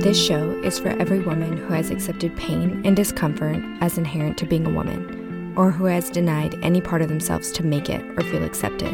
This 0.00 0.18
show 0.18 0.52
is 0.62 0.78
for 0.78 0.88
every 0.88 1.18
woman 1.18 1.58
who 1.58 1.74
has 1.74 1.90
accepted 1.90 2.34
pain 2.34 2.80
and 2.86 2.96
discomfort 2.96 3.62
as 3.82 3.98
inherent 3.98 4.38
to 4.38 4.46
being 4.46 4.64
a 4.64 4.70
woman, 4.70 5.52
or 5.58 5.70
who 5.70 5.84
has 5.84 6.08
denied 6.08 6.58
any 6.62 6.80
part 6.80 7.02
of 7.02 7.10
themselves 7.10 7.52
to 7.52 7.66
make 7.66 7.90
it 7.90 8.02
or 8.16 8.22
feel 8.22 8.42
accepted. 8.42 8.90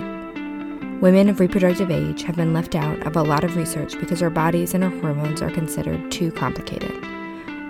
Women 1.00 1.28
of 1.28 1.38
reproductive 1.38 1.92
age 1.92 2.24
have 2.24 2.35
been 2.35 2.53
left 2.53 2.74
out 2.74 3.06
of 3.06 3.14
a 3.14 3.22
lot 3.22 3.45
of 3.45 3.54
research 3.54 3.96
because 4.00 4.21
our 4.21 4.31
bodies 4.31 4.74
and 4.74 4.82
our 4.82 4.90
hormones 4.90 5.42
are 5.42 5.50
considered 5.50 6.10
too 6.10 6.32
complicated. 6.32 6.90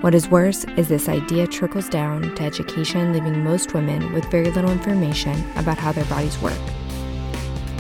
What 0.03 0.15
is 0.15 0.31
worse 0.31 0.65
is 0.79 0.89
this 0.89 1.07
idea 1.07 1.47
trickles 1.47 1.91
down 1.91 2.35
to 2.37 2.43
education, 2.43 3.13
leaving 3.13 3.45
most 3.45 3.75
women 3.75 4.15
with 4.15 4.31
very 4.31 4.51
little 4.51 4.71
information 4.71 5.45
about 5.57 5.77
how 5.77 5.93
their 5.93 6.07
bodies 6.07 6.41
work. 6.41 6.59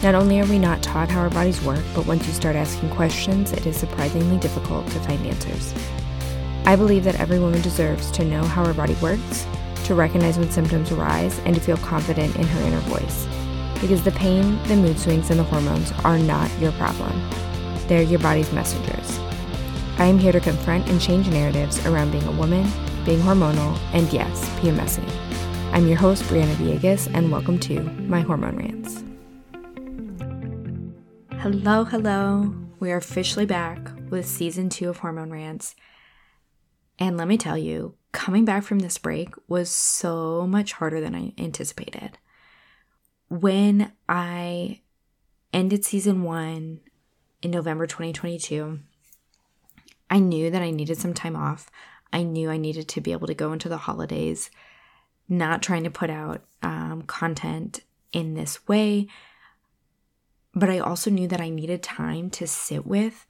Not 0.02 0.14
only 0.14 0.40
are 0.40 0.46
we 0.46 0.58
not 0.58 0.82
taught 0.82 1.08
how 1.08 1.20
our 1.20 1.30
bodies 1.30 1.62
work, 1.62 1.82
but 1.94 2.06
once 2.06 2.26
you 2.26 2.32
start 2.34 2.54
asking 2.54 2.90
questions, 2.90 3.52
it 3.52 3.66
is 3.66 3.76
surprisingly 3.76 4.38
difficult 4.38 4.86
to 4.88 5.00
find 5.00 5.26
answers. 5.26 5.72
I 6.66 6.76
believe 6.76 7.04
that 7.04 7.18
every 7.18 7.38
woman 7.38 7.62
deserves 7.62 8.10
to 8.12 8.24
know 8.24 8.42
how 8.44 8.64
her 8.66 8.74
body 8.74 8.94
works, 9.00 9.46
to 9.84 9.94
recognize 9.94 10.38
when 10.38 10.50
symptoms 10.50 10.92
arise, 10.92 11.38
and 11.40 11.54
to 11.54 11.60
feel 11.60 11.78
confident 11.78 12.36
in 12.36 12.46
her 12.46 12.60
inner 12.66 12.80
voice. 12.80 13.26
Because 13.80 14.04
the 14.04 14.12
pain, 14.12 14.62
the 14.64 14.76
mood 14.76 14.98
swings, 14.98 15.30
and 15.30 15.38
the 15.40 15.44
hormones 15.44 15.92
are 16.04 16.18
not 16.18 16.50
your 16.58 16.72
problem. 16.72 17.12
They're 17.88 18.02
your 18.02 18.20
body's 18.20 18.52
messengers. 18.52 19.18
I 19.98 20.04
am 20.04 20.18
here 20.18 20.32
to 20.32 20.40
confront 20.40 20.88
and 20.88 21.00
change 21.00 21.28
narratives 21.28 21.84
around 21.86 22.12
being 22.12 22.26
a 22.26 22.32
woman, 22.32 22.70
being 23.04 23.20
hormonal, 23.20 23.78
and 23.94 24.12
yes, 24.12 24.46
PMSing. 24.60 25.10
I'm 25.72 25.86
your 25.86 25.96
host, 25.96 26.22
Briana 26.24 26.54
Villegas, 26.56 27.10
and 27.14 27.32
welcome 27.32 27.58
to 27.60 27.80
my 27.80 28.20
Hormone 28.20 28.56
Rants. 28.56 28.95
Hello, 31.48 31.84
hello. 31.84 32.52
We 32.80 32.90
are 32.90 32.96
officially 32.96 33.46
back 33.46 33.78
with 34.10 34.26
season 34.26 34.68
two 34.68 34.88
of 34.88 34.98
Hormone 34.98 35.30
Rants. 35.30 35.76
And 36.98 37.16
let 37.16 37.28
me 37.28 37.38
tell 37.38 37.56
you, 37.56 37.94
coming 38.10 38.44
back 38.44 38.64
from 38.64 38.80
this 38.80 38.98
break 38.98 39.28
was 39.46 39.70
so 39.70 40.44
much 40.48 40.72
harder 40.72 41.00
than 41.00 41.14
I 41.14 41.34
anticipated. 41.38 42.18
When 43.28 43.92
I 44.08 44.80
ended 45.52 45.84
season 45.84 46.24
one 46.24 46.80
in 47.42 47.52
November 47.52 47.86
2022, 47.86 48.80
I 50.10 50.18
knew 50.18 50.50
that 50.50 50.62
I 50.62 50.72
needed 50.72 50.98
some 50.98 51.14
time 51.14 51.36
off. 51.36 51.70
I 52.12 52.24
knew 52.24 52.50
I 52.50 52.56
needed 52.56 52.88
to 52.88 53.00
be 53.00 53.12
able 53.12 53.28
to 53.28 53.34
go 53.34 53.52
into 53.52 53.68
the 53.68 53.76
holidays, 53.76 54.50
not 55.28 55.62
trying 55.62 55.84
to 55.84 55.90
put 55.90 56.10
out 56.10 56.42
um, 56.64 57.02
content 57.02 57.84
in 58.12 58.34
this 58.34 58.66
way 58.66 59.06
but 60.56 60.70
I 60.70 60.78
also 60.78 61.10
knew 61.10 61.28
that 61.28 61.40
I 61.40 61.50
needed 61.50 61.82
time 61.82 62.30
to 62.30 62.46
sit 62.46 62.86
with 62.86 63.26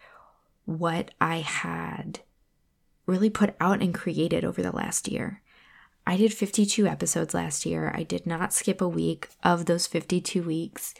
what 0.65 1.11
I 1.21 1.39
had 1.39 2.21
really 3.05 3.31
put 3.31 3.57
out 3.61 3.83
and 3.83 3.93
created 3.93 4.45
over 4.45 4.63
the 4.63 4.71
last 4.71 5.09
year. 5.09 5.43
I 6.07 6.17
did 6.17 6.33
52 6.33 6.87
episodes 6.87 7.35
last 7.35 7.67
year. 7.67 7.93
I 7.93 8.05
did 8.05 8.27
not 8.27 8.53
skip 8.53 8.81
a 8.81 8.89
week 8.89 9.29
of 9.43 9.67
those 9.67 9.89
52 9.89 10.41
weeks. 10.45 10.95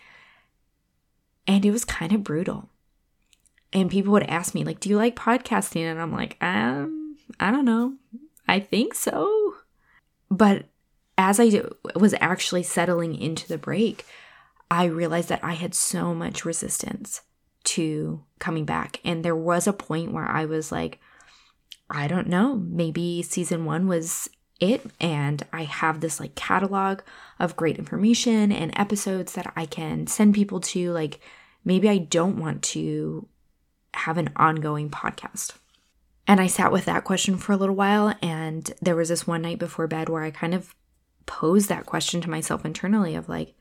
And 1.47 1.65
it 1.65 1.71
was 1.71 1.85
kind 1.85 2.13
of 2.13 2.25
brutal. 2.25 2.71
And 3.73 3.89
people 3.89 4.13
would 4.13 4.25
ask 4.25 4.53
me, 4.53 4.65
like, 4.65 4.81
do 4.81 4.89
you 4.89 4.97
like 4.97 5.15
podcasting? 5.15 5.83
And 5.83 6.01
I'm 6.01 6.13
like, 6.13 6.37
um, 6.41 7.17
I 7.39 7.53
don't 7.53 7.65
know. 7.65 7.95
I 8.49 8.59
think 8.59 8.95
so. 8.95 9.55
But 10.29 10.65
as 11.17 11.39
I 11.39 11.63
was 11.95 12.15
actually 12.21 12.65
settling 12.65 13.15
into 13.15 13.47
the 13.47 13.59
break, 13.59 14.05
I 14.71 14.85
realized 14.85 15.29
that 15.29 15.45
I 15.45 15.55
had 15.55 15.75
so 15.75 16.15
much 16.15 16.45
resistance 16.45 17.23
to 17.65 18.23
coming 18.39 18.65
back. 18.65 19.01
And 19.05 19.25
there 19.25 19.37
was 19.37 19.67
a 19.67 19.73
point 19.73 20.13
where 20.13 20.27
I 20.27 20.45
was 20.45 20.73
like, 20.73 20.99
I 21.91 22.09
don't 22.09 22.29
know, 22.29 22.57
maybe 22.57 23.23
season 23.23 23.65
one 23.65 23.87
was 23.87 24.29
it. 24.61 24.83
And 25.01 25.45
I 25.53 25.65
have 25.65 26.01
this 26.01 26.19
like 26.19 26.35
catalog 26.35 27.01
of 27.39 27.57
great 27.57 27.79
information 27.79 28.51
and 28.51 28.77
episodes 28.77 29.33
that 29.35 29.53
I 29.57 29.67
can 29.67 30.07
send 30.07 30.35
people 30.35 30.61
to. 30.61 30.91
Like, 30.93 31.21
maybe 31.65 31.89
I 31.89 31.99
don't 31.99 32.39
want 32.39 32.63
to 32.65 33.29
have 33.95 34.19
an 34.19 34.31
ongoing 34.37 34.91
podcast. 34.91 35.55
And 36.29 36.41
I 36.41 36.49
sat 36.49 36.73
with 36.73 36.87
that 36.87 37.05
question 37.05 37.37
for 37.37 37.53
a 37.53 37.57
little 37.57 37.75
while. 37.75 38.15
And 38.21 38.73
there 38.83 38.97
was 38.97 39.11
this 39.11 39.27
one 39.27 39.43
night 39.43 39.59
before 39.59 39.87
bed 39.87 40.09
where 40.09 40.25
I 40.25 40.31
kind 40.31 40.55
of 40.55 40.75
posed 41.27 41.69
that 41.69 41.87
question 41.87 42.21
to 42.21 42.31
myself 42.31 42.65
internally 42.65 43.15
of 43.15 43.29
like, 43.29 43.55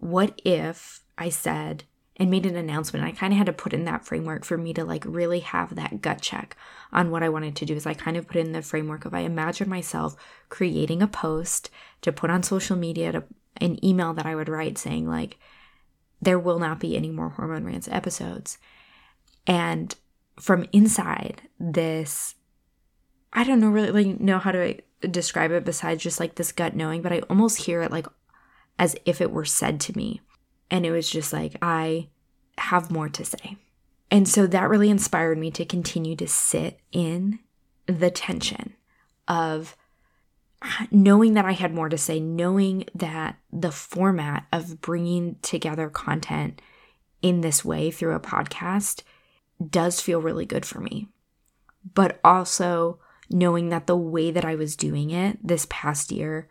what 0.00 0.40
if 0.44 1.02
I 1.16 1.28
said 1.28 1.84
and 2.16 2.30
made 2.30 2.46
an 2.46 2.56
announcement? 2.56 3.04
I 3.04 3.12
kind 3.12 3.32
of 3.32 3.36
had 3.36 3.46
to 3.46 3.52
put 3.52 3.72
in 3.72 3.84
that 3.84 4.04
framework 4.04 4.44
for 4.44 4.58
me 4.58 4.72
to 4.74 4.84
like 4.84 5.04
really 5.06 5.40
have 5.40 5.74
that 5.76 6.00
gut 6.00 6.20
check 6.20 6.56
on 6.92 7.10
what 7.10 7.22
I 7.22 7.28
wanted 7.28 7.56
to 7.56 7.66
do. 7.66 7.74
Is 7.74 7.86
I 7.86 7.94
kind 7.94 8.16
of 8.16 8.26
put 8.26 8.36
in 8.36 8.52
the 8.52 8.62
framework 8.62 9.04
of 9.04 9.14
I 9.14 9.20
imagine 9.20 9.68
myself 9.68 10.16
creating 10.48 11.02
a 11.02 11.06
post 11.06 11.70
to 12.02 12.12
put 12.12 12.30
on 12.30 12.42
social 12.42 12.76
media 12.76 13.12
to 13.12 13.24
an 13.60 13.84
email 13.84 14.14
that 14.14 14.26
I 14.26 14.34
would 14.34 14.48
write 14.48 14.78
saying 14.78 15.08
like 15.08 15.38
there 16.22 16.38
will 16.38 16.58
not 16.58 16.80
be 16.80 16.96
any 16.96 17.10
more 17.10 17.30
hormone 17.30 17.64
rants 17.64 17.88
episodes. 17.88 18.58
And 19.46 19.94
from 20.38 20.66
inside 20.72 21.42
this 21.58 22.34
I 23.32 23.44
don't 23.44 23.60
know 23.60 23.68
really 23.68 24.14
know 24.14 24.38
how 24.38 24.52
to 24.52 24.80
describe 25.08 25.52
it 25.52 25.64
besides 25.64 26.02
just 26.02 26.20
like 26.20 26.34
this 26.34 26.52
gut 26.52 26.74
knowing, 26.74 27.02
but 27.02 27.12
I 27.12 27.20
almost 27.30 27.62
hear 27.62 27.82
it 27.82 27.90
like 27.90 28.06
as 28.80 28.96
if 29.04 29.20
it 29.20 29.30
were 29.30 29.44
said 29.44 29.78
to 29.78 29.96
me. 29.96 30.22
And 30.70 30.86
it 30.86 30.90
was 30.90 31.08
just 31.08 31.32
like, 31.32 31.54
I 31.60 32.08
have 32.56 32.90
more 32.90 33.10
to 33.10 33.24
say. 33.24 33.58
And 34.10 34.26
so 34.26 34.46
that 34.46 34.68
really 34.70 34.88
inspired 34.88 35.38
me 35.38 35.50
to 35.52 35.64
continue 35.66 36.16
to 36.16 36.26
sit 36.26 36.80
in 36.90 37.38
the 37.86 38.10
tension 38.10 38.74
of 39.28 39.76
knowing 40.90 41.34
that 41.34 41.44
I 41.44 41.52
had 41.52 41.74
more 41.74 41.90
to 41.90 41.98
say, 41.98 42.20
knowing 42.20 42.84
that 42.94 43.36
the 43.52 43.70
format 43.70 44.46
of 44.50 44.80
bringing 44.80 45.36
together 45.42 45.90
content 45.90 46.60
in 47.20 47.42
this 47.42 47.64
way 47.64 47.90
through 47.90 48.14
a 48.14 48.20
podcast 48.20 49.02
does 49.64 50.00
feel 50.00 50.22
really 50.22 50.46
good 50.46 50.64
for 50.64 50.80
me. 50.80 51.08
But 51.94 52.18
also 52.24 52.98
knowing 53.28 53.68
that 53.68 53.86
the 53.86 53.96
way 53.96 54.30
that 54.30 54.44
I 54.44 54.54
was 54.54 54.74
doing 54.74 55.10
it 55.10 55.38
this 55.46 55.66
past 55.68 56.10
year 56.10 56.48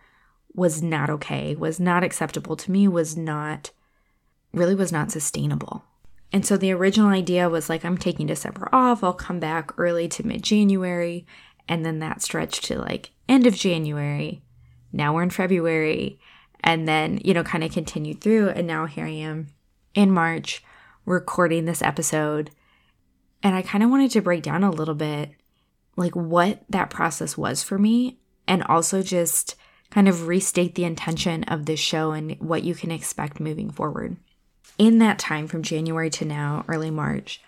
was 0.53 0.81
not 0.81 1.09
okay, 1.09 1.55
was 1.55 1.79
not 1.79 2.03
acceptable 2.03 2.55
to 2.55 2.71
me, 2.71 2.87
was 2.87 3.15
not 3.15 3.71
really 4.53 4.75
was 4.75 4.91
not 4.91 5.11
sustainable. 5.11 5.83
And 6.31 6.45
so 6.45 6.57
the 6.57 6.71
original 6.71 7.09
idea 7.09 7.49
was 7.49 7.69
like, 7.69 7.83
I'm 7.83 7.97
taking 7.97 8.27
December 8.27 8.69
off, 8.71 9.03
I'll 9.03 9.13
come 9.13 9.39
back 9.39 9.71
early 9.77 10.07
to 10.09 10.25
mid 10.25 10.43
January. 10.43 11.25
And 11.67 11.85
then 11.85 11.99
that 11.99 12.21
stretched 12.21 12.63
to 12.65 12.79
like 12.79 13.11
end 13.27 13.45
of 13.45 13.55
January. 13.55 14.41
Now 14.91 15.13
we're 15.13 15.23
in 15.23 15.29
February. 15.29 16.19
And 16.61 16.87
then, 16.87 17.19
you 17.23 17.33
know, 17.33 17.43
kind 17.43 17.63
of 17.63 17.71
continued 17.71 18.21
through. 18.21 18.49
And 18.49 18.67
now 18.67 18.85
here 18.85 19.05
I 19.05 19.09
am 19.09 19.47
in 19.93 20.11
March 20.11 20.63
recording 21.05 21.65
this 21.65 21.81
episode. 21.81 22.51
And 23.41 23.55
I 23.55 23.61
kind 23.61 23.83
of 23.83 23.89
wanted 23.89 24.11
to 24.11 24.21
break 24.21 24.43
down 24.43 24.63
a 24.63 24.71
little 24.71 24.95
bit 24.95 25.31
like 25.95 26.15
what 26.15 26.63
that 26.69 26.89
process 26.89 27.37
was 27.37 27.63
for 27.63 27.77
me 27.77 28.19
and 28.47 28.63
also 28.63 29.01
just 29.01 29.55
kind 29.91 30.07
of 30.07 30.27
restate 30.27 30.75
the 30.75 30.83
intention 30.83 31.43
of 31.45 31.65
this 31.65 31.79
show 31.79 32.11
and 32.11 32.39
what 32.39 32.63
you 32.63 32.75
can 32.75 32.91
expect 32.91 33.39
moving 33.39 33.71
forward. 33.71 34.17
In 34.77 34.99
that 34.99 35.19
time 35.19 35.47
from 35.47 35.63
January 35.63 36.09
to 36.11 36.25
now, 36.25 36.63
early 36.67 36.91
March, 36.91 37.41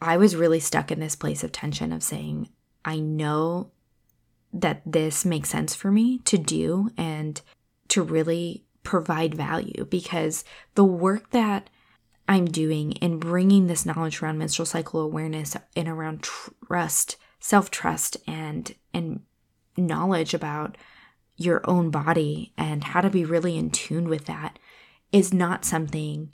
I 0.00 0.16
was 0.16 0.36
really 0.36 0.60
stuck 0.60 0.90
in 0.90 1.00
this 1.00 1.14
place 1.16 1.44
of 1.44 1.52
tension 1.52 1.92
of 1.92 2.02
saying, 2.02 2.48
I 2.84 2.98
know 2.98 3.70
that 4.52 4.82
this 4.84 5.24
makes 5.24 5.48
sense 5.48 5.74
for 5.74 5.90
me 5.90 6.18
to 6.18 6.36
do 6.36 6.90
and 6.98 7.40
to 7.88 8.02
really 8.02 8.64
provide 8.82 9.34
value 9.34 9.86
because 9.88 10.44
the 10.74 10.84
work 10.84 11.30
that 11.30 11.70
I'm 12.28 12.46
doing 12.46 12.92
in 12.92 13.18
bringing 13.18 13.66
this 13.66 13.86
knowledge 13.86 14.22
around 14.22 14.38
menstrual 14.38 14.66
cycle 14.66 15.00
awareness 15.00 15.56
and 15.76 15.88
around 15.88 16.22
trust, 16.22 17.16
self 17.40 17.70
trust, 17.70 18.16
and 18.26 18.74
and 18.92 19.20
knowledge 19.76 20.34
about 20.34 20.76
your 21.36 21.60
own 21.68 21.90
body 21.90 22.52
and 22.56 22.84
how 22.84 23.00
to 23.00 23.10
be 23.10 23.24
really 23.24 23.56
in 23.56 23.70
tune 23.70 24.08
with 24.08 24.26
that 24.26 24.58
is 25.10 25.32
not 25.32 25.64
something 25.64 26.32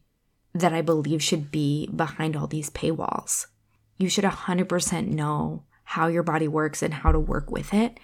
that 0.54 0.72
I 0.72 0.82
believe 0.82 1.22
should 1.22 1.50
be 1.50 1.88
behind 1.94 2.36
all 2.36 2.46
these 2.46 2.70
paywalls. 2.70 3.46
You 3.96 4.08
should 4.08 4.24
100% 4.24 5.08
know 5.08 5.64
how 5.84 6.06
your 6.06 6.22
body 6.22 6.48
works 6.48 6.82
and 6.82 6.94
how 6.94 7.12
to 7.12 7.18
work 7.18 7.50
with 7.50 7.72
it. 7.72 7.98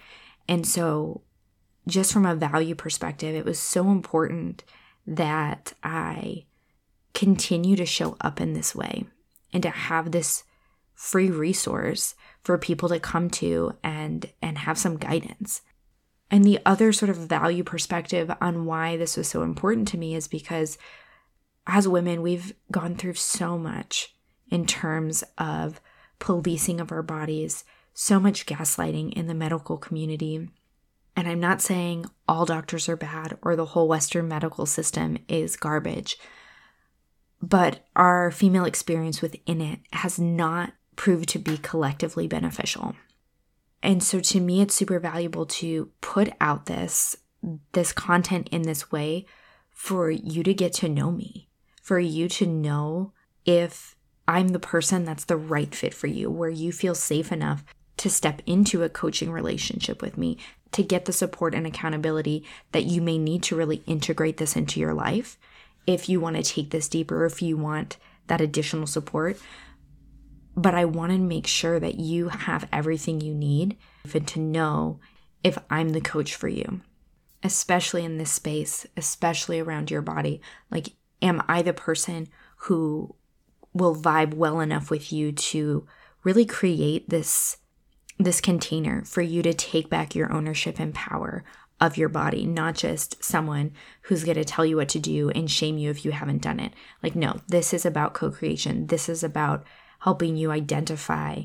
And 0.47 0.65
so, 0.65 1.21
just 1.87 2.11
from 2.11 2.25
a 2.25 2.35
value 2.35 2.75
perspective, 2.75 3.35
it 3.35 3.45
was 3.45 3.59
so 3.59 3.89
important 3.91 4.63
that 5.05 5.73
I 5.83 6.45
continue 7.13 7.75
to 7.75 7.85
show 7.85 8.17
up 8.21 8.41
in 8.41 8.53
this 8.53 8.75
way 8.75 9.05
and 9.53 9.61
to 9.63 9.69
have 9.69 10.11
this 10.11 10.43
free 10.93 11.29
resource 11.29 12.15
for 12.43 12.57
people 12.57 12.89
to 12.89 12.99
come 12.99 13.29
to 13.29 13.73
and 13.83 14.31
and 14.41 14.57
have 14.59 14.77
some 14.77 14.97
guidance. 14.97 15.61
And 16.31 16.43
the 16.43 16.59
other 16.65 16.91
sort 16.91 17.09
of 17.09 17.17
value 17.17 17.63
perspective 17.63 18.31
on 18.41 18.65
why 18.65 18.97
this 18.97 19.15
was 19.15 19.27
so 19.27 19.43
important 19.43 19.87
to 19.89 19.97
me 19.97 20.15
is 20.15 20.27
because 20.27 20.77
as 21.67 21.87
women, 21.87 22.21
we've 22.21 22.53
gone 22.71 22.95
through 22.95 23.13
so 23.15 23.57
much 23.57 24.15
in 24.49 24.65
terms 24.65 25.23
of 25.37 25.81
policing 26.19 26.79
of 26.79 26.91
our 26.91 27.01
bodies, 27.01 27.63
so 27.93 28.19
much 28.19 28.45
gaslighting 28.45 29.13
in 29.13 29.27
the 29.27 29.33
medical 29.33 29.77
community. 29.77 30.49
And 31.15 31.27
I'm 31.27 31.39
not 31.39 31.61
saying 31.61 32.05
all 32.27 32.45
doctors 32.45 32.89
are 32.89 32.97
bad 32.97 33.37
or 33.41 33.55
the 33.55 33.65
whole 33.65 33.87
Western 33.87 34.27
medical 34.27 34.65
system 34.65 35.17
is 35.27 35.55
garbage, 35.55 36.17
but 37.41 37.85
our 37.95 38.31
female 38.31 38.65
experience 38.65 39.21
within 39.21 39.61
it 39.61 39.79
has 39.93 40.19
not 40.19 40.73
proved 40.95 41.29
to 41.29 41.39
be 41.39 41.57
collectively 41.57 42.27
beneficial. 42.27 42.95
And 43.85 44.01
so 44.01 44.19
to 44.19 44.41
me, 44.41 44.61
it's 44.61 44.73
super 44.73 44.99
valuable 44.99 45.45
to 45.45 45.91
put 46.01 46.33
out 46.41 46.65
this 46.65 47.15
this 47.73 47.93
content 47.93 48.49
in 48.51 48.63
this 48.63 48.91
way 48.91 49.27
for 49.69 50.09
you 50.09 50.41
to 50.41 50.53
get 50.55 50.73
to 50.73 50.89
know 50.89 51.11
me, 51.11 51.47
for 51.83 51.99
you 51.99 52.27
to 52.27 52.47
know 52.47 53.13
if 53.45 53.95
I'm 54.27 54.47
the 54.47 54.59
person 54.59 55.05
that's 55.05 55.25
the 55.25 55.37
right 55.37 55.73
fit 55.75 55.93
for 55.93 56.07
you, 56.07 56.31
where 56.31 56.49
you 56.49 56.71
feel 56.71 56.95
safe 56.95 57.31
enough 57.31 57.63
to 57.97 58.09
step 58.09 58.41
into 58.47 58.81
a 58.81 58.89
coaching 58.89 59.31
relationship 59.31 60.01
with 60.01 60.17
me, 60.17 60.39
to 60.71 60.81
get 60.81 61.05
the 61.05 61.13
support 61.13 61.53
and 61.53 61.67
accountability 61.67 62.43
that 62.71 62.85
you 62.85 63.03
may 63.03 63.19
need 63.19 63.43
to 63.43 63.55
really 63.55 63.83
integrate 63.85 64.37
this 64.37 64.55
into 64.55 64.79
your 64.79 64.95
life 64.95 65.37
if 65.85 66.09
you 66.09 66.19
want 66.19 66.35
to 66.37 66.41
take 66.41 66.71
this 66.71 66.89
deeper, 66.89 67.23
if 67.25 67.39
you 67.43 67.55
want 67.55 67.97
that 68.25 68.41
additional 68.41 68.87
support. 68.87 69.37
But 70.55 70.73
I 70.73 70.85
want 70.85 71.11
to 71.11 71.17
make 71.17 71.47
sure 71.47 71.79
that 71.79 71.95
you 71.95 72.29
have 72.29 72.67
everything 72.71 73.21
you 73.21 73.33
need 73.33 73.77
and 74.13 74.27
to 74.29 74.39
know 74.39 74.99
if 75.43 75.57
I'm 75.69 75.89
the 75.89 76.01
coach 76.01 76.35
for 76.35 76.47
you 76.47 76.81
especially 77.45 78.03
in 78.03 78.17
this 78.17 78.31
space, 78.31 78.87
especially 78.97 79.59
around 79.59 79.91
your 79.91 80.01
body. 80.01 80.41
Like, 80.71 80.93
am 81.21 81.43
I 81.47 81.61
the 81.61 81.73
person 81.73 82.27
who 82.57 83.15
will 83.71 83.95
vibe 83.95 84.33
well 84.33 84.59
enough 84.59 84.89
with 84.89 85.13
you 85.13 85.31
to 85.31 85.85
really 86.23 86.45
create 86.45 87.07
this 87.09 87.57
this 88.17 88.39
container 88.39 89.03
for 89.03 89.21
you 89.21 89.43
to 89.43 89.53
take 89.53 89.89
back 89.89 90.15
your 90.15 90.31
ownership 90.31 90.79
and 90.79 90.95
power 90.95 91.43
of 91.81 91.97
your 91.97 92.07
body, 92.07 92.45
not 92.45 92.73
just 92.73 93.21
someone 93.21 93.73
who's 94.03 94.23
going 94.23 94.37
to 94.37 94.45
tell 94.45 94.65
you 94.65 94.77
what 94.77 94.87
to 94.87 94.99
do 94.99 95.29
and 95.31 95.51
shame 95.51 95.77
you 95.77 95.89
if 95.89 96.05
you 96.05 96.11
haven't 96.11 96.41
done 96.41 96.61
it. 96.61 96.71
Like, 97.03 97.13
no, 97.13 97.41
this 97.49 97.73
is 97.73 97.85
about 97.85 98.13
co 98.13 98.31
creation. 98.31 98.87
This 98.87 99.09
is 99.09 99.21
about 99.23 99.65
helping 100.05 100.37
you 100.37 100.51
identify 100.51 101.41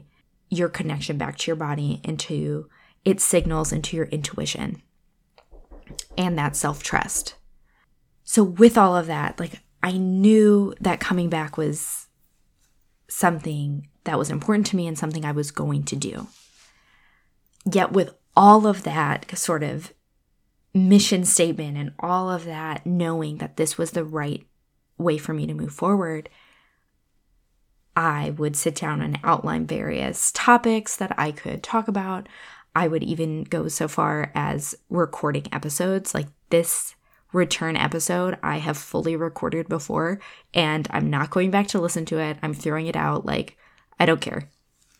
your 0.51 0.69
connection 0.69 1.17
back 1.17 1.39
to 1.39 1.47
your 1.47 1.57
body, 1.57 1.99
into 2.05 2.69
its 3.07 3.25
signals, 3.25 3.73
into 3.73 3.97
your 3.97 4.05
intuition 4.07 4.83
and 6.19 6.37
that 6.37 6.55
self 6.55 6.83
trust. 6.83 7.37
So, 8.23 8.45
with 8.45 8.77
all 8.77 8.95
of 8.95 9.07
that, 9.07 9.41
like 9.41 9.63
I 9.83 9.93
knew 9.93 10.75
that 10.79 11.01
coming 11.01 11.31
back 11.31 11.57
was 11.57 12.09
something 13.09 13.89
that 14.05 14.19
was 14.19 14.29
important 14.29 14.67
to 14.67 14.77
me 14.77 14.87
and 14.87 14.99
something 14.99 15.25
I 15.25 15.33
was 15.33 15.51
going 15.51 15.85
to 15.85 15.97
do. 15.97 16.29
Yet, 17.71 17.93
with 17.93 18.15
all 18.37 18.67
of 18.67 18.83
that 18.83 19.39
sort 19.39 19.63
of 19.63 19.95
mission 20.75 21.25
statement 21.25 21.79
and 21.79 21.93
all 21.99 22.31
of 22.31 22.45
that 22.45 22.85
knowing 22.85 23.39
that 23.39 23.57
this 23.57 23.79
was 23.79 23.93
the 23.93 24.05
right 24.05 24.47
way 24.99 25.17
for 25.17 25.33
me 25.33 25.47
to 25.47 25.55
move 25.55 25.73
forward, 25.73 26.29
I 27.97 28.31
would 28.31 28.57
sit 28.57 28.77
down 28.77 29.03
and 29.03 29.19
outline 29.25 29.67
various 29.67 30.31
topics 30.33 30.97
that 30.97 31.13
I 31.19 31.33
could 31.33 31.63
talk 31.63 31.89
about. 31.89 32.29
I 32.75 32.89
would 32.89 33.03
even 33.03 33.45
go 33.45 33.69
so 33.69 33.89
far 33.89 34.31
as 34.35 34.75
recording 34.89 35.47
episodes 35.53 36.15
like 36.15 36.29
this 36.51 36.95
return 37.33 37.77
episode 37.77 38.37
I 38.43 38.59
have 38.59 38.77
fully 38.77 39.17
recorded 39.17 39.69
before 39.69 40.21
and 40.53 40.87
I'm 40.91 41.11
not 41.11 41.31
going 41.31 41.51
back 41.51 41.69
to 41.69 41.81
listen 41.81 42.05
to 42.07 42.19
it. 42.19 42.39
I'm 42.43 42.55
throwing 42.55 42.87
it 42.87 42.97
out 42.97 43.25
like 43.25 43.57
I 43.99 44.07
don't 44.07 44.21
care. 44.21 44.49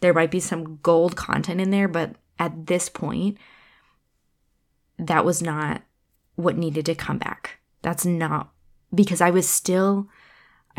There 0.01 0.15
might 0.15 0.31
be 0.31 0.41
some 0.41 0.79
gold 0.83 1.17
content 1.17 1.61
in 1.61 1.71
there, 1.71 1.89
but 1.89 2.17
at 2.39 2.67
this 2.67 2.89
point 2.89 3.39
that 4.99 5.25
was 5.25 5.43
not 5.43 5.83
what 6.35 6.57
needed 6.57 6.87
to 6.87 6.95
come 6.95 7.19
back. 7.19 7.59
That's 7.83 8.05
not 8.05 8.53
because 8.95 9.21
I 9.21 9.31
was 9.31 9.49
still 9.49 10.09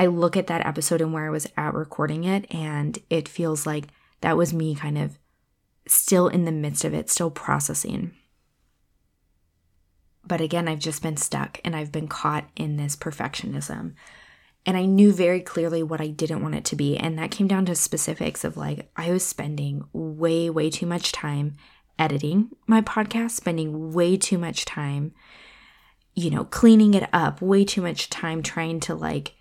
I 0.01 0.07
look 0.07 0.35
at 0.35 0.47
that 0.47 0.65
episode 0.65 0.99
and 0.99 1.13
where 1.13 1.27
I 1.27 1.29
was 1.29 1.47
at 1.55 1.75
recording 1.75 2.23
it 2.23 2.51
and 2.51 2.97
it 3.11 3.29
feels 3.29 3.67
like 3.67 3.89
that 4.21 4.35
was 4.35 4.51
me 4.51 4.73
kind 4.73 4.97
of 4.97 5.19
still 5.87 6.27
in 6.27 6.45
the 6.45 6.51
midst 6.51 6.83
of 6.83 6.91
it, 6.91 7.07
still 7.07 7.29
processing. 7.29 8.11
But 10.25 10.41
again, 10.41 10.67
I've 10.67 10.79
just 10.79 11.03
been 11.03 11.17
stuck 11.17 11.61
and 11.63 11.75
I've 11.75 11.91
been 11.91 12.07
caught 12.07 12.49
in 12.55 12.77
this 12.77 12.95
perfectionism. 12.95 13.93
And 14.65 14.75
I 14.75 14.85
knew 14.85 15.13
very 15.13 15.39
clearly 15.39 15.83
what 15.83 16.01
I 16.01 16.07
didn't 16.07 16.41
want 16.41 16.55
it 16.55 16.65
to 16.65 16.75
be. 16.75 16.97
And 16.97 17.19
that 17.19 17.29
came 17.29 17.47
down 17.47 17.67
to 17.67 17.75
specifics 17.75 18.43
of 18.43 18.57
like, 18.57 18.89
I 18.95 19.11
was 19.11 19.23
spending 19.23 19.83
way, 19.93 20.49
way 20.49 20.71
too 20.71 20.87
much 20.87 21.11
time 21.11 21.57
editing 21.99 22.49
my 22.65 22.81
podcast, 22.81 23.31
spending 23.31 23.93
way 23.93 24.17
too 24.17 24.39
much 24.39 24.65
time, 24.65 25.13
you 26.15 26.31
know, 26.31 26.43
cleaning 26.43 26.95
it 26.95 27.07
up, 27.13 27.39
way 27.39 27.63
too 27.63 27.83
much 27.83 28.09
time 28.09 28.41
trying 28.41 28.79
to 28.79 28.95
like 28.95 29.35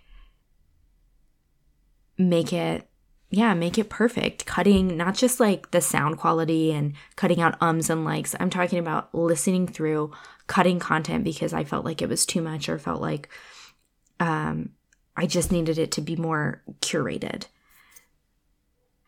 make 2.29 2.53
it 2.53 2.87
yeah, 3.33 3.53
make 3.53 3.77
it 3.77 3.89
perfect. 3.89 4.45
Cutting 4.45 4.97
not 4.97 5.15
just 5.15 5.39
like 5.39 5.71
the 5.71 5.79
sound 5.79 6.17
quality 6.17 6.73
and 6.73 6.93
cutting 7.15 7.41
out 7.41 7.59
ums 7.61 7.89
and 7.89 8.03
likes. 8.03 8.35
I'm 8.37 8.49
talking 8.49 8.77
about 8.77 9.15
listening 9.15 9.67
through, 9.67 10.11
cutting 10.47 10.79
content 10.79 11.23
because 11.23 11.53
I 11.53 11.63
felt 11.63 11.85
like 11.85 12.01
it 12.01 12.09
was 12.09 12.25
too 12.25 12.41
much 12.41 12.67
or 12.67 12.77
felt 12.77 13.01
like 13.01 13.29
um, 14.19 14.71
I 15.15 15.27
just 15.27 15.49
needed 15.49 15.77
it 15.77 15.91
to 15.93 16.01
be 16.01 16.17
more 16.17 16.61
curated. 16.81 17.45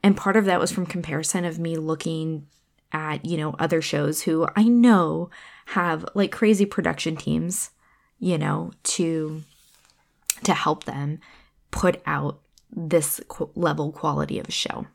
And 0.02 0.16
part 0.16 0.38
of 0.38 0.46
that 0.46 0.60
was 0.60 0.72
from 0.72 0.86
comparison 0.86 1.44
of 1.44 1.60
me 1.60 1.76
looking 1.76 2.48
at, 2.94 3.26
you 3.26 3.36
know, 3.36 3.56
other 3.60 3.82
shows 3.82 4.22
who 4.22 4.48
I 4.56 4.64
know 4.64 5.32
have 5.68 6.06
like 6.14 6.32
crazy 6.32 6.66
production 6.66 7.18
teams, 7.18 7.72
you 8.20 8.38
know, 8.38 8.72
to 8.84 9.44
to 10.46 10.54
help 10.54 10.86
them 10.86 11.20
put 11.72 12.02
out 12.06 12.40
this 12.76 13.22
level 13.56 13.92
quality 13.92 14.40
of 14.40 14.48
a 14.48 14.52
show. 14.52 14.88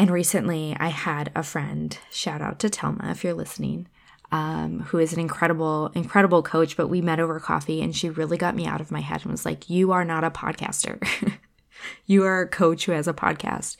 And 0.00 0.10
recently, 0.10 0.74
I 0.80 0.88
had 0.88 1.30
a 1.34 1.42
friend, 1.42 1.96
shout 2.10 2.40
out 2.40 2.58
to 2.60 2.70
Telma 2.70 3.10
if 3.10 3.22
you're 3.22 3.34
listening, 3.34 3.86
um, 4.32 4.80
who 4.80 4.98
is 4.98 5.12
an 5.12 5.20
incredible, 5.20 5.90
incredible 5.94 6.42
coach. 6.42 6.74
But 6.74 6.88
we 6.88 7.02
met 7.02 7.20
over 7.20 7.38
coffee 7.38 7.82
and 7.82 7.94
she 7.94 8.08
really 8.08 8.38
got 8.38 8.54
me 8.54 8.64
out 8.64 8.80
of 8.80 8.90
my 8.90 9.00
head 9.00 9.22
and 9.22 9.30
was 9.30 9.44
like, 9.44 9.68
You 9.68 9.92
are 9.92 10.04
not 10.04 10.24
a 10.24 10.30
podcaster. 10.30 11.06
you 12.06 12.24
are 12.24 12.40
a 12.40 12.48
coach 12.48 12.86
who 12.86 12.92
has 12.92 13.08
a 13.08 13.12
podcast. 13.12 13.76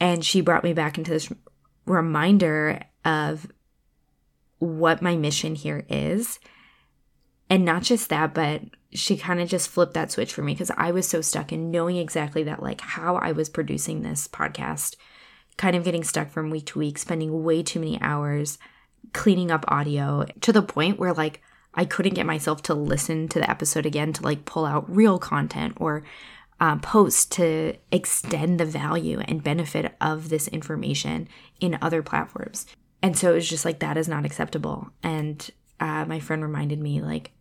And 0.00 0.24
she 0.24 0.40
brought 0.40 0.64
me 0.64 0.72
back 0.72 0.98
into 0.98 1.12
this 1.12 1.32
reminder 1.86 2.82
of 3.04 3.46
what 4.58 5.02
my 5.02 5.14
mission 5.14 5.54
here 5.54 5.84
is. 5.88 6.40
And 7.48 7.64
not 7.64 7.82
just 7.82 8.08
that, 8.08 8.34
but 8.34 8.62
she 8.94 9.16
kind 9.16 9.40
of 9.40 9.48
just 9.48 9.68
flipped 9.68 9.94
that 9.94 10.10
switch 10.10 10.32
for 10.32 10.42
me 10.42 10.52
because 10.52 10.70
I 10.76 10.90
was 10.92 11.08
so 11.08 11.20
stuck 11.20 11.52
in 11.52 11.70
knowing 11.70 11.96
exactly 11.96 12.42
that, 12.44 12.62
like, 12.62 12.80
how 12.80 13.16
I 13.16 13.32
was 13.32 13.48
producing 13.48 14.02
this 14.02 14.28
podcast, 14.28 14.96
kind 15.56 15.76
of 15.76 15.84
getting 15.84 16.04
stuck 16.04 16.30
from 16.30 16.50
week 16.50 16.66
to 16.66 16.78
week, 16.78 16.98
spending 16.98 17.42
way 17.42 17.62
too 17.62 17.80
many 17.80 18.00
hours 18.00 18.58
cleaning 19.12 19.50
up 19.50 19.64
audio 19.68 20.26
to 20.42 20.52
the 20.52 20.62
point 20.62 20.98
where, 20.98 21.12
like, 21.12 21.40
I 21.74 21.84
couldn't 21.84 22.14
get 22.14 22.26
myself 22.26 22.62
to 22.64 22.74
listen 22.74 23.28
to 23.28 23.38
the 23.38 23.50
episode 23.50 23.86
again 23.86 24.12
to 24.12 24.22
like 24.22 24.44
pull 24.44 24.66
out 24.66 24.94
real 24.94 25.18
content 25.18 25.74
or 25.80 26.04
uh, 26.60 26.76
post 26.76 27.32
to 27.32 27.74
extend 27.90 28.60
the 28.60 28.66
value 28.66 29.20
and 29.20 29.42
benefit 29.42 29.94
of 30.00 30.28
this 30.28 30.48
information 30.48 31.28
in 31.60 31.78
other 31.80 32.02
platforms. 32.02 32.66
And 33.02 33.16
so 33.16 33.32
it 33.32 33.34
was 33.34 33.48
just 33.48 33.64
like, 33.64 33.80
that 33.80 33.96
is 33.96 34.06
not 34.06 34.26
acceptable. 34.26 34.90
And 35.02 35.50
uh, 35.80 36.04
my 36.04 36.20
friend 36.20 36.42
reminded 36.42 36.78
me, 36.78 37.00
like, 37.00 37.32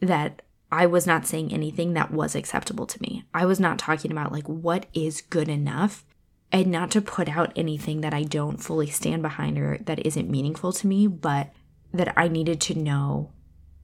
that 0.00 0.42
I 0.72 0.86
was 0.86 1.06
not 1.06 1.26
saying 1.26 1.52
anything 1.52 1.94
that 1.94 2.12
was 2.12 2.34
acceptable 2.34 2.86
to 2.86 3.02
me. 3.02 3.24
I 3.34 3.44
was 3.44 3.58
not 3.58 3.78
talking 3.78 4.12
about 4.12 4.32
like 4.32 4.46
what 4.46 4.86
is 4.94 5.20
good 5.20 5.48
enough 5.48 6.04
and 6.52 6.68
not 6.68 6.90
to 6.92 7.00
put 7.00 7.28
out 7.28 7.52
anything 7.56 8.00
that 8.00 8.14
I 8.14 8.22
don't 8.22 8.58
fully 8.58 8.88
stand 8.88 9.22
behind 9.22 9.58
or 9.58 9.78
that 9.78 10.04
isn't 10.06 10.30
meaningful 10.30 10.72
to 10.72 10.86
me, 10.86 11.06
but 11.06 11.50
that 11.92 12.12
I 12.16 12.28
needed 12.28 12.60
to 12.62 12.78
know 12.78 13.32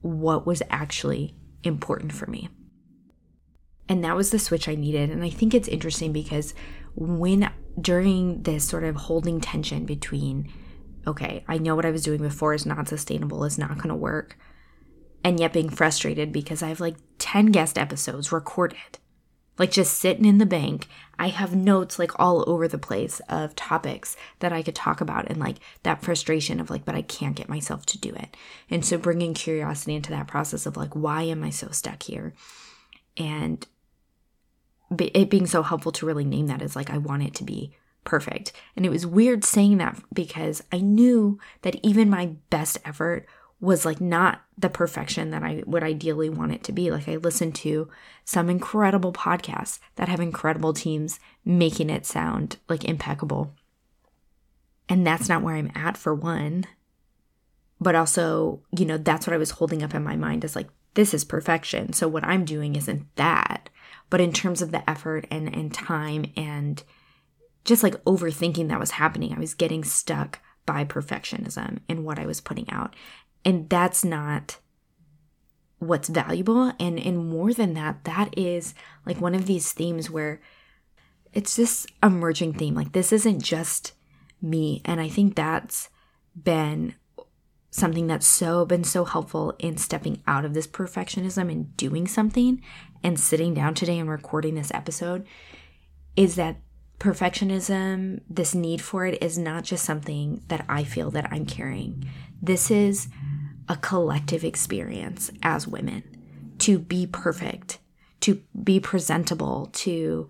what 0.01 0.45
was 0.45 0.63
actually 0.69 1.35
important 1.63 2.13
for 2.13 2.27
me. 2.27 2.49
And 3.89 4.03
that 4.03 4.15
was 4.15 4.31
the 4.31 4.39
switch 4.39 4.67
I 4.67 4.75
needed. 4.75 5.09
And 5.09 5.23
I 5.23 5.29
think 5.29 5.53
it's 5.53 5.67
interesting 5.67 6.11
because 6.13 6.53
when 6.95 7.49
during 7.79 8.43
this 8.43 8.67
sort 8.67 8.83
of 8.83 8.95
holding 8.95 9.39
tension 9.39 9.85
between, 9.85 10.51
okay, 11.05 11.43
I 11.47 11.57
know 11.57 11.75
what 11.75 11.85
I 11.85 11.91
was 11.91 12.03
doing 12.03 12.21
before 12.21 12.53
is 12.53 12.65
not 12.65 12.87
sustainable, 12.87 13.43
is 13.43 13.57
not 13.57 13.77
going 13.77 13.89
to 13.89 13.95
work 13.95 14.37
and 15.23 15.39
yet 15.39 15.53
being 15.53 15.69
frustrated 15.69 16.31
because 16.31 16.61
I 16.63 16.69
have 16.69 16.79
like 16.79 16.95
10 17.19 17.47
guest 17.47 17.77
episodes 17.77 18.31
recorded, 18.31 18.99
like 19.57 19.71
just 19.71 19.97
sitting 19.97 20.25
in 20.25 20.37
the 20.37 20.45
bank. 20.45 20.87
I 21.19 21.29
have 21.29 21.55
notes 21.55 21.97
like 21.97 22.19
all 22.19 22.43
over 22.47 22.67
the 22.67 22.77
place 22.77 23.19
of 23.27 23.55
topics 23.55 24.15
that 24.39 24.53
I 24.53 24.61
could 24.61 24.75
talk 24.75 25.01
about 25.01 25.27
and 25.27 25.39
like 25.39 25.57
that 25.83 26.03
frustration 26.03 26.59
of 26.59 26.69
like, 26.69 26.85
but 26.85 26.95
I 26.95 27.01
can't 27.01 27.35
get 27.35 27.49
myself 27.49 27.85
to 27.87 27.97
do 27.97 28.09
it. 28.09 28.37
And 28.69 28.85
so 28.85 28.97
bringing 28.97 29.33
curiosity 29.33 29.95
into 29.95 30.11
that 30.11 30.27
process 30.27 30.65
of 30.65 30.77
like, 30.77 30.95
why 30.95 31.23
am 31.23 31.43
I 31.43 31.49
so 31.49 31.69
stuck 31.71 32.03
here? 32.03 32.33
And 33.17 33.65
it 34.99 35.29
being 35.29 35.47
so 35.47 35.63
helpful 35.63 35.91
to 35.93 36.05
really 36.05 36.23
name 36.23 36.47
that 36.47 36.61
as 36.61 36.75
like 36.75 36.89
I 36.89 36.97
want 36.97 37.23
it 37.23 37.33
to 37.35 37.43
be 37.43 37.75
perfect. 38.03 38.53
And 38.75 38.85
it 38.85 38.89
was 38.89 39.05
weird 39.05 39.43
saying 39.43 39.77
that 39.79 40.01
because 40.13 40.63
I 40.71 40.79
knew 40.79 41.39
that 41.63 41.75
even 41.83 42.09
my 42.09 42.35
best 42.49 42.77
effort 42.85 43.27
was 43.59 43.85
like 43.85 43.99
not 43.99 44.41
the 44.57 44.69
perfection 44.69 45.31
that 45.31 45.43
I 45.43 45.63
would 45.65 45.83
ideally 45.83 46.29
want 46.29 46.51
it 46.51 46.63
to 46.65 46.71
be. 46.71 46.91
Like 46.91 47.07
I 47.09 47.15
listened 47.15 47.55
to 47.55 47.89
some 48.23 48.49
incredible 48.49 49.11
podcasts 49.11 49.79
that 49.95 50.09
have 50.09 50.19
incredible 50.19 50.73
teams 50.73 51.19
making 51.43 51.89
it 51.89 52.05
sound 52.05 52.57
like 52.69 52.85
impeccable. 52.85 53.53
And 54.89 55.05
that's 55.05 55.27
not 55.27 55.41
where 55.41 55.55
I'm 55.55 55.71
at 55.75 55.97
for 55.97 56.13
one. 56.13 56.65
But 57.79 57.95
also, 57.95 58.61
you 58.75 58.85
know, 58.85 58.97
that's 58.97 59.27
what 59.27 59.33
I 59.33 59.37
was 59.37 59.51
holding 59.51 59.83
up 59.83 59.93
in 59.93 60.03
my 60.03 60.15
mind 60.15 60.45
as 60.45 60.55
like, 60.55 60.67
this 60.93 61.13
is 61.13 61.23
perfection. 61.23 61.93
So 61.93 62.07
what 62.07 62.23
I'm 62.23 62.45
doing 62.45 62.75
isn't 62.75 63.15
that. 63.15 63.69
But 64.09 64.21
in 64.21 64.33
terms 64.33 64.61
of 64.61 64.71
the 64.71 64.87
effort 64.89 65.27
and, 65.29 65.53
and 65.53 65.73
time 65.73 66.31
and 66.35 66.81
just 67.65 67.83
like 67.83 68.03
overthinking 68.05 68.69
that 68.69 68.79
was 68.79 68.91
happening, 68.91 69.33
I 69.33 69.39
was 69.39 69.53
getting 69.53 69.83
stuck 69.83 70.39
by 70.65 70.85
perfectionism 70.85 71.79
in 71.87 72.03
what 72.03 72.17
I 72.17 72.25
was 72.25 72.41
putting 72.41 72.69
out. 72.71 72.95
And 73.47 73.69
that's 73.69 74.03
not 74.03 74.57
what's 75.79 76.09
valuable. 76.09 76.73
And, 76.81 76.99
and 76.99 77.29
more 77.29 77.53
than 77.53 77.75
that, 77.75 78.03
that 78.03 78.37
is 78.37 78.73
like 79.05 79.21
one 79.21 79.33
of 79.33 79.45
these 79.45 79.71
themes 79.71 80.11
where 80.11 80.41
it's 81.31 81.55
this 81.55 81.87
emerging 82.03 82.55
theme. 82.55 82.75
Like 82.75 82.91
this 82.91 83.13
isn't 83.13 83.41
just 83.41 83.93
me. 84.41 84.81
And 84.83 84.99
I 84.99 85.07
think 85.07 85.35
that's 85.35 85.87
been 86.35 86.95
something 87.69 88.07
that's 88.07 88.27
so 88.27 88.65
been 88.65 88.83
so 88.83 89.05
helpful 89.05 89.55
in 89.59 89.77
stepping 89.77 90.21
out 90.27 90.43
of 90.43 90.53
this 90.53 90.67
perfectionism 90.67 91.49
and 91.49 91.77
doing 91.77 92.05
something 92.05 92.61
and 93.01 93.17
sitting 93.17 93.53
down 93.53 93.73
today 93.73 93.97
and 93.97 94.09
recording 94.09 94.55
this 94.55 94.73
episode 94.73 95.25
is 96.17 96.35
that 96.35 96.57
perfectionism 96.99 98.19
this 98.29 98.55
need 98.55 98.81
for 98.81 99.05
it 99.05 99.21
is 99.21 99.37
not 99.37 99.63
just 99.63 99.85
something 99.85 100.41
that 100.47 100.65
i 100.67 100.83
feel 100.83 101.11
that 101.11 101.31
i'm 101.31 101.45
carrying 101.45 102.09
this 102.41 102.71
is 102.71 103.09
a 103.69 103.75
collective 103.75 104.43
experience 104.43 105.31
as 105.43 105.67
women 105.67 106.03
to 106.59 106.79
be 106.79 107.05
perfect 107.05 107.79
to 108.21 108.41
be 108.61 108.79
presentable 108.79 109.69
to 109.71 110.27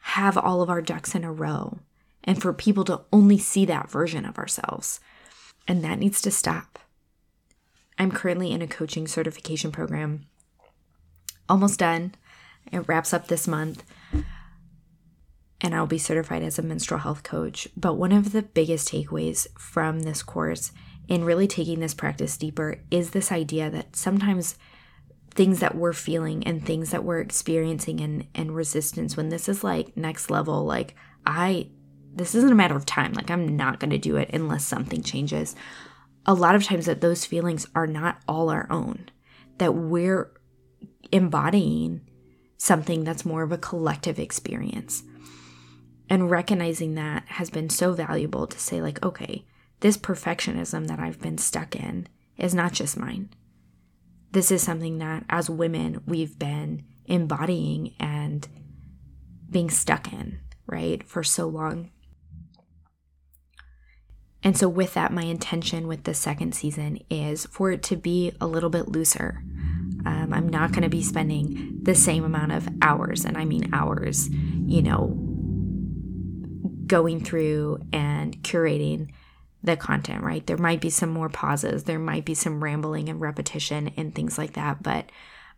have 0.00 0.38
all 0.38 0.62
of 0.62 0.70
our 0.70 0.80
ducks 0.80 1.14
in 1.14 1.24
a 1.24 1.32
row 1.32 1.78
and 2.24 2.40
for 2.40 2.52
people 2.52 2.84
to 2.84 3.02
only 3.12 3.38
see 3.38 3.64
that 3.64 3.90
version 3.90 4.24
of 4.24 4.38
ourselves. 4.38 5.00
And 5.66 5.84
that 5.84 5.98
needs 5.98 6.22
to 6.22 6.30
stop. 6.30 6.78
I'm 7.98 8.12
currently 8.12 8.52
in 8.52 8.62
a 8.62 8.66
coaching 8.66 9.06
certification 9.06 9.72
program, 9.72 10.26
almost 11.48 11.80
done. 11.80 12.14
It 12.72 12.86
wraps 12.88 13.12
up 13.12 13.28
this 13.28 13.48
month, 13.48 13.84
and 15.60 15.74
I'll 15.74 15.86
be 15.86 15.98
certified 15.98 16.42
as 16.42 16.58
a 16.58 16.62
menstrual 16.62 17.00
health 17.00 17.22
coach. 17.22 17.68
But 17.76 17.94
one 17.94 18.12
of 18.12 18.32
the 18.32 18.42
biggest 18.42 18.88
takeaways 18.88 19.46
from 19.58 20.00
this 20.00 20.22
course 20.22 20.70
in 21.08 21.24
really 21.24 21.48
taking 21.48 21.80
this 21.80 21.94
practice 21.94 22.36
deeper 22.36 22.80
is 22.90 23.10
this 23.10 23.32
idea 23.32 23.70
that 23.70 23.96
sometimes 23.96 24.56
things 25.30 25.60
that 25.60 25.74
we're 25.74 25.92
feeling 25.92 26.44
and 26.44 26.64
things 26.64 26.90
that 26.90 27.04
we're 27.04 27.20
experiencing 27.20 28.00
and, 28.00 28.26
and 28.34 28.54
resistance 28.54 29.16
when 29.16 29.28
this 29.28 29.48
is 29.48 29.64
like 29.64 29.96
next 29.96 30.30
level 30.30 30.64
like 30.64 30.94
i 31.26 31.68
this 32.18 32.34
isn't 32.34 32.52
a 32.52 32.56
matter 32.56 32.76
of 32.76 32.84
time. 32.84 33.12
Like, 33.12 33.30
I'm 33.30 33.56
not 33.56 33.80
going 33.80 33.90
to 33.90 33.98
do 33.98 34.16
it 34.16 34.30
unless 34.32 34.64
something 34.64 35.02
changes. 35.02 35.54
A 36.26 36.34
lot 36.34 36.54
of 36.54 36.64
times, 36.64 36.86
that 36.86 37.00
those 37.00 37.24
feelings 37.24 37.66
are 37.74 37.86
not 37.86 38.20
all 38.28 38.50
our 38.50 38.66
own, 38.70 39.08
that 39.58 39.74
we're 39.74 40.30
embodying 41.10 42.02
something 42.58 43.04
that's 43.04 43.24
more 43.24 43.42
of 43.42 43.52
a 43.52 43.58
collective 43.58 44.18
experience. 44.18 45.04
And 46.10 46.30
recognizing 46.30 46.94
that 46.94 47.24
has 47.26 47.50
been 47.50 47.70
so 47.70 47.92
valuable 47.92 48.46
to 48.46 48.58
say, 48.58 48.82
like, 48.82 49.02
okay, 49.02 49.46
this 49.80 49.96
perfectionism 49.96 50.88
that 50.88 50.98
I've 50.98 51.20
been 51.20 51.38
stuck 51.38 51.76
in 51.76 52.08
is 52.36 52.54
not 52.54 52.72
just 52.72 52.96
mine. 52.96 53.30
This 54.32 54.50
is 54.50 54.62
something 54.62 54.98
that 54.98 55.24
as 55.28 55.48
women 55.48 56.02
we've 56.06 56.38
been 56.38 56.84
embodying 57.06 57.94
and 57.98 58.46
being 59.50 59.70
stuck 59.70 60.12
in, 60.12 60.40
right, 60.66 61.02
for 61.02 61.22
so 61.22 61.48
long. 61.48 61.90
And 64.42 64.56
so, 64.56 64.68
with 64.68 64.94
that, 64.94 65.12
my 65.12 65.24
intention 65.24 65.88
with 65.88 66.04
the 66.04 66.14
second 66.14 66.54
season 66.54 67.00
is 67.10 67.46
for 67.46 67.72
it 67.72 67.82
to 67.84 67.96
be 67.96 68.32
a 68.40 68.46
little 68.46 68.70
bit 68.70 68.88
looser. 68.88 69.42
Um, 70.06 70.32
I'm 70.32 70.48
not 70.48 70.70
going 70.70 70.84
to 70.84 70.88
be 70.88 71.02
spending 71.02 71.80
the 71.82 71.94
same 71.94 72.24
amount 72.24 72.52
of 72.52 72.68
hours, 72.80 73.24
and 73.24 73.36
I 73.36 73.44
mean 73.44 73.70
hours, 73.72 74.28
you 74.30 74.80
know, 74.80 75.08
going 76.86 77.22
through 77.24 77.80
and 77.92 78.40
curating 78.42 79.10
the 79.62 79.76
content, 79.76 80.22
right? 80.22 80.46
There 80.46 80.56
might 80.56 80.80
be 80.80 80.90
some 80.90 81.10
more 81.10 81.28
pauses, 81.28 81.84
there 81.84 81.98
might 81.98 82.24
be 82.24 82.34
some 82.34 82.62
rambling 82.62 83.08
and 83.08 83.20
repetition 83.20 83.92
and 83.96 84.14
things 84.14 84.38
like 84.38 84.52
that, 84.52 84.82
but 84.82 85.10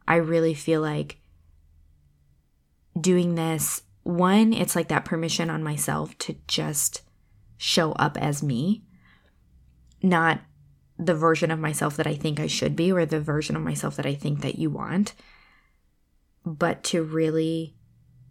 I 0.09 0.17
really 0.17 0.55
feel 0.55 0.81
like 0.81 1.19
doing 2.99 3.35
this, 3.35 3.83
one, 4.03 4.53
it's 4.53 4.75
like 4.75 4.89
that 4.89 5.05
permission 5.05 5.51
on 5.51 5.63
myself 5.63 6.17
to 6.19 6.37
just 6.49 7.03
show 7.59 7.93
up 7.93 8.17
as 8.17 8.43
me, 8.43 8.83
not 10.03 10.41
the 10.99 11.15
version 11.15 11.51
of 11.51 11.59
myself 11.59 11.97
that 11.97 12.07
I 12.07 12.15
think 12.15 12.41
I 12.41 12.47
should 12.47 12.75
be 12.77 12.91
or 12.91 13.05
the 13.07 13.21
version 13.21 13.57
of 13.57 13.63
myself 13.63 13.97
that 13.97 14.07
I 14.07 14.15
think 14.15 14.41
that 14.41 14.59
you 14.59 14.71
want, 14.71 15.15
but 16.45 16.83
to 16.85 17.03
really 17.03 17.77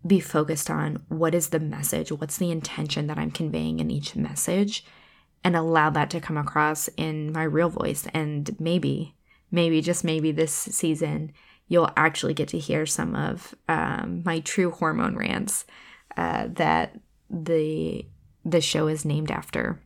be 0.05 0.19
focused 0.19 0.69
on 0.69 1.03
what 1.09 1.35
is 1.35 1.49
the 1.49 1.59
message, 1.59 2.11
what's 2.11 2.37
the 2.37 2.51
intention 2.51 3.07
that 3.07 3.17
I'm 3.17 3.31
conveying 3.31 3.79
in 3.79 3.91
each 3.91 4.15
message, 4.15 4.83
and 5.43 5.55
allow 5.55 5.89
that 5.89 6.09
to 6.11 6.21
come 6.21 6.37
across 6.37 6.89
in 6.97 7.31
my 7.31 7.43
real 7.43 7.69
voice. 7.69 8.07
And 8.13 8.55
maybe, 8.59 9.15
maybe, 9.51 9.81
just 9.81 10.03
maybe 10.03 10.31
this 10.31 10.53
season, 10.53 11.31
you'll 11.67 11.91
actually 11.95 12.33
get 12.33 12.49
to 12.49 12.59
hear 12.59 12.85
some 12.85 13.15
of 13.15 13.55
um, 13.67 14.21
my 14.25 14.39
true 14.41 14.71
hormone 14.71 15.15
rants 15.15 15.65
uh, 16.17 16.47
that 16.51 16.99
the 17.29 18.05
the 18.45 18.61
show 18.61 18.87
is 18.87 19.05
named 19.05 19.31
after. 19.31 19.79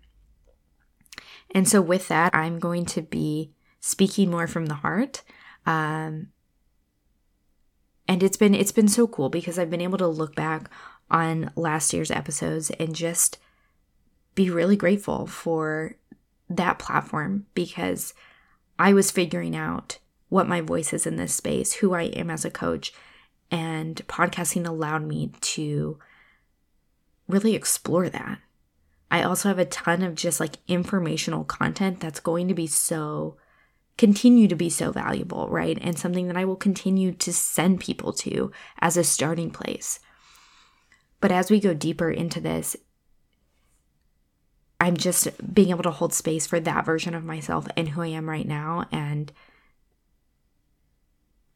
And 1.53 1.67
so, 1.67 1.81
with 1.81 2.07
that, 2.07 2.33
I'm 2.33 2.60
going 2.60 2.86
to 2.88 3.01
be 3.01 3.51
speaking 3.79 4.31
more 4.31 4.48
from 4.48 4.67
the 4.67 4.75
heart. 4.75 5.24
Um, 5.65 6.29
and 8.07 8.24
it's 8.24 8.38
been 8.38 8.53
it's 8.53 8.72
been 8.72 8.88
so 8.88 9.07
cool 9.07 9.29
because 9.29 9.60
I've 9.60 9.69
been 9.69 9.81
able 9.81 9.98
to 10.00 10.07
look 10.07 10.36
back 10.36 10.69
on 11.10 11.51
last 11.55 11.93
year's 11.93 12.12
episodes 12.12 12.69
and 12.72 12.95
just 12.95 13.38
be 14.36 14.50
really 14.50 14.75
grateful 14.75 15.28
for 15.28 15.96
that 16.50 16.80
platform 16.80 17.46
because 17.54 18.13
I 18.78 18.94
was 18.94 19.12
figuring 19.12 19.56
out 19.56 20.00
what 20.30 20.48
my 20.48 20.62
voice 20.62 20.94
is 20.94 21.06
in 21.06 21.16
this 21.16 21.34
space, 21.34 21.74
who 21.74 21.94
I 21.94 22.04
am 22.04 22.30
as 22.30 22.44
a 22.44 22.52
coach, 22.52 22.94
and 23.52 23.96
podcasting 24.08 24.68
allowed 24.68 25.04
me 25.04 25.32
to 25.42 26.00
really 27.28 27.56
explore 27.56 28.10
that. 28.10 28.40
I 29.12 29.22
also 29.22 29.48
have 29.48 29.60
a 29.60 29.66
ton 29.66 30.02
of 30.02 30.16
just 30.16 30.40
like 30.40 30.58
informational 30.68 31.44
content 31.44 32.00
that's 32.00 32.20
going 32.20 32.48
to 32.48 32.56
be 32.56 32.66
so 32.66 33.38
continue 33.98 34.48
to 34.48 34.56
be 34.56 34.70
so 34.70 34.92
valuable, 34.92 35.48
right? 35.50 35.78
And 35.82 35.98
something 35.98 36.28
that 36.28 36.38
I 36.38 36.46
will 36.46 36.56
continue 36.56 37.12
to 37.12 37.32
send 37.32 37.80
people 37.80 38.12
to 38.13 38.52
as 38.80 38.98
a 38.98 39.04
starting 39.04 39.52
place. 39.52 40.00
But 41.20 41.32
as 41.32 41.52
we 41.52 41.60
go 41.60 41.74
deeper 41.75 42.10
into 42.10 42.42
this, 42.42 42.75
I'm 44.84 44.98
just 44.98 45.30
being 45.54 45.70
able 45.70 45.84
to 45.84 45.92
hold 45.92 46.13
space 46.13 46.46
for 46.46 46.60
that 46.60 46.84
version 46.84 47.16
of 47.16 47.24
myself 47.24 47.66
and 47.78 47.88
who 47.88 48.02
I 48.02 48.08
am 48.08 48.30
right 48.30 48.46
now 48.46 48.86
and 48.92 49.32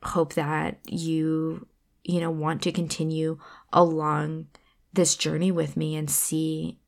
hope 0.02 0.36
that 0.36 0.80
you 0.86 1.68
you 2.06 2.22
know 2.22 2.32
want 2.32 2.62
to 2.62 2.72
continue 2.72 3.38
along 3.74 4.48
this 4.94 5.18
journey 5.18 5.52
with 5.52 5.76
me 5.76 5.98
and 5.98 6.10
see 6.10 6.80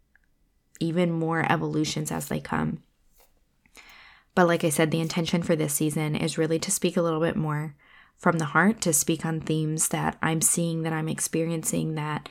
even 0.80 1.12
more 1.12 1.46
evolutions 1.52 2.10
as 2.10 2.30
they 2.30 2.40
come. 2.40 2.84
But 4.34 4.48
like 4.48 4.64
I 4.64 4.70
said, 4.70 4.92
the 4.92 5.02
intention 5.02 5.44
for 5.44 5.58
this 5.58 5.74
season 5.74 6.16
is 6.16 6.38
really 6.38 6.60
to 6.60 6.72
speak 6.72 6.96
a 6.96 7.02
little 7.02 7.20
bit 7.20 7.36
more 7.36 7.76
from 8.16 8.38
the 8.38 8.46
heart, 8.46 8.80
to 8.82 8.94
speak 8.94 9.26
on 9.26 9.42
themes 9.42 9.90
that 9.90 10.18
I'm 10.22 10.40
seeing, 10.40 10.84
that 10.84 10.94
I'm 10.94 11.10
experiencing, 11.10 11.96
that 11.96 12.30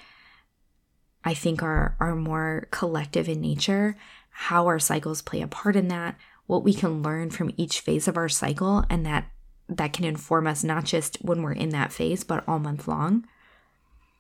I 1.25 1.35
think 1.35 1.63
are, 1.63 1.97
are 2.01 2.15
more 2.15 2.69
collective 2.71 3.29
in 3.29 3.41
nature, 3.41 3.97
how 4.31 4.67
our 4.67 4.79
cycles 4.79 5.23
play 5.23 5.41
a 5.41 5.49
part 5.49 5.77
in 5.77 5.89
that, 5.89 6.17
what 6.47 6.65
we 6.65 6.73
can 6.73 7.03
learn 7.03 7.31
from 7.31 7.53
each 7.57 7.81
phase 7.81 8.09
of 8.09 8.17
our 8.17 8.29
cycle, 8.29 8.85
and 8.89 9.05
that 9.05 9.27
that 9.69 9.93
can 9.93 10.05
inform 10.05 10.47
us 10.47 10.65
not 10.65 10.85
just 10.85 11.17
when 11.17 11.43
we're 11.43 11.53
in 11.53 11.69
that 11.71 11.93
phase, 11.93 12.25
but 12.25 12.43
all 12.49 12.59
month 12.59 12.89
long. 12.89 13.27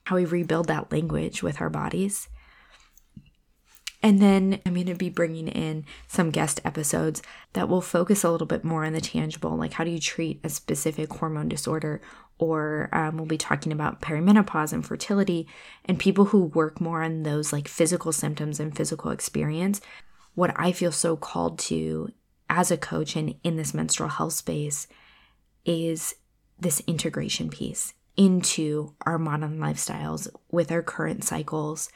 How 0.05 0.17
we 0.17 0.27
rebuild 0.27 0.69
that 0.69 0.93
language 0.93 1.43
with 1.43 1.61
our 1.61 1.71
bodies 1.71 2.29
And 4.03 4.21
then 4.21 4.61
I'm 4.65 4.75
going 4.75 4.87
to 4.87 4.95
be 4.95 5.11
bringing 5.11 5.49
in 5.49 5.85
some 6.07 6.31
guest 6.31 6.61
episodes 6.65 7.21
that 7.55 7.69
will 7.69 7.81
focus 7.81 8.23
a 8.23 8.31
little 8.31 8.47
bit 8.47 8.63
more 8.63 8.85
on 8.85 8.93
the 8.93 9.01
tangible, 9.01 9.57
like 9.57 9.73
how 9.73 9.85
do 9.85 9.91
you 9.91 9.99
treat 9.99 10.41
a 10.45 10.49
specific 10.49 11.13
hormone 11.13 11.49
disorder, 11.49 12.01
or 12.39 12.89
um, 12.93 13.17
we'll 13.17 13.27
be 13.27 13.37
talking 13.37 13.73
about 13.73 14.01
perimenopause 14.01 14.73
and 14.73 14.87
fertility, 14.87 15.49
and 15.85 15.99
people 15.99 16.27
who 16.27 16.45
work 16.45 16.81
more 16.81 17.03
on 17.03 17.25
those 17.25 17.53
like 17.53 17.67
physical 17.67 18.13
symptoms 18.13 18.61
and 18.61 18.77
physical 18.77 19.11
experience. 19.11 19.81
What 20.35 20.53
I 20.55 20.71
feel 20.71 20.93
so 20.93 21.17
called 21.17 21.59
to 21.61 22.13
as 22.49 22.71
a 22.71 22.77
coach 22.77 23.17
and 23.17 23.35
in 23.43 23.57
this 23.57 23.75
menstrual 23.75 24.11
health 24.11 24.35
space 24.35 24.87
is 25.65 26.15
this 26.59 26.81
integration 26.87 27.51
piece 27.51 27.95
into 28.17 28.95
our 29.03 29.19
modern 29.19 29.59
lifestyles 29.59 30.29
with 30.51 30.73
our 30.73 30.83
current 30.83 31.25
cycles 31.25 31.91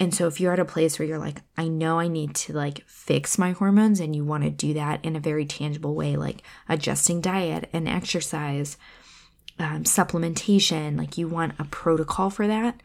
and 0.00 0.14
so 0.14 0.26
if 0.26 0.40
you're 0.40 0.54
at 0.54 0.58
a 0.58 0.64
place 0.64 0.98
where 0.98 1.06
you're 1.06 1.18
like, 1.18 1.42
I 1.58 1.68
know 1.68 2.00
I 2.00 2.08
need 2.08 2.34
to 2.36 2.54
like 2.54 2.82
fix 2.86 3.36
my 3.36 3.52
hormones 3.52 4.00
and 4.00 4.16
you 4.16 4.24
want 4.24 4.44
to 4.44 4.50
do 4.50 4.72
that 4.72 5.04
in 5.04 5.14
a 5.14 5.20
very 5.20 5.44
tangible 5.44 5.94
way, 5.94 6.16
like 6.16 6.42
adjusting 6.70 7.20
diet 7.20 7.68
and 7.74 7.86
exercise, 7.86 8.78
um, 9.58 9.84
supplementation, 9.84 10.96
like 10.96 11.18
you 11.18 11.28
want 11.28 11.52
a 11.58 11.64
protocol 11.64 12.30
for 12.30 12.46
that, 12.46 12.82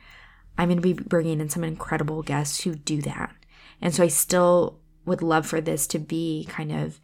I'm 0.58 0.68
going 0.68 0.82
to 0.82 0.82
be 0.82 0.92
bringing 0.92 1.40
in 1.40 1.48
some 1.48 1.64
incredible 1.64 2.22
guests 2.22 2.62
who 2.62 2.76
do 2.76 3.02
that. 3.04 3.34
And 3.82 3.96
so 3.96 4.04
I 4.04 4.10
still 4.10 4.80
would 5.06 5.22
love 5.22 5.46
for 5.46 5.62
this 5.62 5.88
to 5.88 6.00
be 6.00 6.46
kind 6.50 6.74
of 6.74 7.00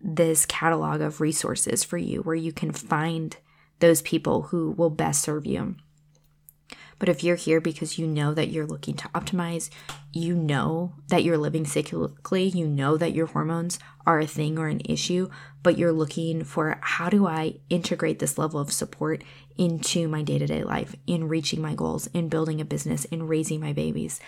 this 0.00 0.44
catalog 0.44 1.00
of 1.00 1.20
resources 1.20 1.84
for 1.84 1.98
you 1.98 2.22
where 2.22 2.34
you 2.34 2.52
can 2.52 2.72
find 2.72 3.36
those 3.78 4.02
people 4.02 4.42
who 4.42 4.72
will 4.72 4.90
best 4.90 5.22
serve 5.22 5.46
you. 5.46 5.76
But 6.98 7.08
if 7.08 7.22
you're 7.22 7.36
here 7.36 7.60
because 7.60 7.98
you 7.98 8.06
know 8.06 8.32
that 8.34 8.48
you're 8.48 8.66
looking 8.66 8.94
to 8.94 9.08
optimize, 9.08 9.68
you 10.12 10.34
know 10.34 10.94
that 11.08 11.24
you're 11.24 11.38
living 11.38 11.64
cyclically, 11.64 12.54
you 12.54 12.66
know 12.66 12.96
that 12.96 13.12
your 13.12 13.26
hormones 13.26 13.78
are 14.06 14.20
a 14.20 14.26
thing 14.26 14.58
or 14.58 14.68
an 14.68 14.80
issue, 14.84 15.28
but 15.62 15.76
you're 15.76 15.92
looking 15.92 16.44
for 16.44 16.78
how 16.80 17.08
do 17.10 17.26
I 17.26 17.56
integrate 17.68 18.18
this 18.18 18.38
level 18.38 18.60
of 18.60 18.72
support 18.72 19.22
into 19.58 20.08
my 20.08 20.22
day 20.22 20.38
to 20.38 20.46
day 20.46 20.62
life, 20.62 20.94
in 21.06 21.28
reaching 21.28 21.60
my 21.60 21.74
goals, 21.74 22.06
in 22.08 22.28
building 22.28 22.60
a 22.60 22.64
business, 22.64 23.04
in 23.06 23.26
raising 23.26 23.60
my 23.60 23.72
babies. 23.72 24.20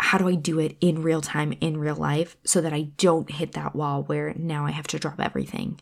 How 0.00 0.16
do 0.16 0.28
I 0.28 0.36
do 0.36 0.58
it 0.58 0.76
in 0.80 1.02
real 1.02 1.20
time, 1.20 1.52
in 1.60 1.76
real 1.76 1.96
life, 1.96 2.36
so 2.44 2.60
that 2.60 2.72
I 2.72 2.82
don't 2.96 3.30
hit 3.30 3.52
that 3.52 3.74
wall 3.74 4.04
where 4.04 4.32
now 4.36 4.64
I 4.64 4.70
have 4.70 4.86
to 4.88 4.98
drop 4.98 5.20
everything 5.20 5.80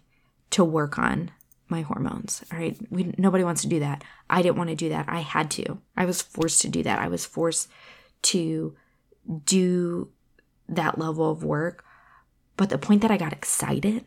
to 0.50 0.64
work 0.64 0.98
on 0.98 1.30
my 1.68 1.82
hormones. 1.82 2.44
All 2.52 2.58
right. 2.58 2.76
We, 2.90 3.14
nobody 3.18 3.44
wants 3.44 3.62
to 3.62 3.68
do 3.68 3.80
that. 3.80 4.04
I 4.30 4.42
didn't 4.42 4.56
want 4.56 4.70
to 4.70 4.76
do 4.76 4.88
that. 4.90 5.06
I 5.08 5.20
had 5.20 5.50
to. 5.52 5.78
I 5.96 6.04
was 6.04 6.22
forced 6.22 6.62
to 6.62 6.68
do 6.68 6.82
that. 6.82 6.98
I 6.98 7.08
was 7.08 7.26
forced 7.26 7.68
to 8.22 8.76
do 9.44 10.10
that 10.68 10.98
level 10.98 11.30
of 11.30 11.44
work. 11.44 11.84
But 12.56 12.70
the 12.70 12.78
point 12.78 13.02
that 13.02 13.10
I 13.10 13.16
got 13.16 13.32
excited 13.32 14.04